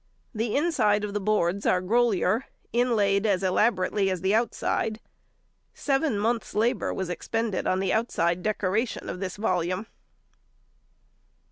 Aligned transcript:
The 0.33 0.55
inside 0.55 1.03
of 1.03 1.13
the 1.13 1.19
boards 1.21 1.67
are 1.67 1.79
"Grolier," 1.79 2.45
inlaid 2.73 3.27
as 3.27 3.43
elaborately 3.43 4.09
as 4.09 4.21
the 4.21 4.33
outside. 4.33 4.99
Seven 5.75 6.17
months' 6.17 6.55
labour 6.55 6.91
was 6.91 7.07
expended 7.07 7.67
on 7.67 7.79
the 7.79 7.93
outside 7.93 8.41
decoration 8.41 9.07
of 9.11 9.19
this 9.19 9.35
volume. 9.37 9.85